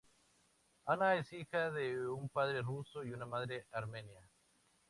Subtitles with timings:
[0.87, 4.27] Anna es hija de un padre ruso y una madre armenia.